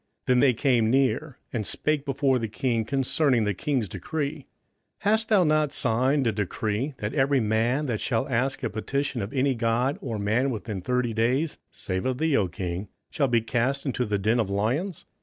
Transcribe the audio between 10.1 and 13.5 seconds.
man within thirty days, save of thee, O king, shall be